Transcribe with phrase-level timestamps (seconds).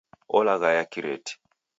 [0.37, 1.33] Olaghaya kireti